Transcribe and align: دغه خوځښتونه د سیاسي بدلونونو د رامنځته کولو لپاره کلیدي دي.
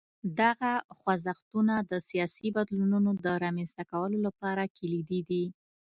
دغه 0.39 0.71
خوځښتونه 0.97 1.75
د 1.91 1.93
سیاسي 2.09 2.47
بدلونونو 2.55 3.11
د 3.25 3.27
رامنځته 3.43 3.83
کولو 3.91 4.17
لپاره 4.27 4.71
کلیدي 4.77 5.21
دي. 5.29 5.43